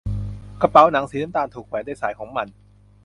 [0.61, 2.47] กระเป๋าหนังสีน้ำตาลถูกแขวนด้วยสายของมัน